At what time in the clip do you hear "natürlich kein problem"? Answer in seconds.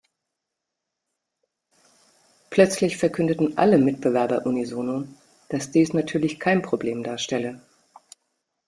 5.93-7.03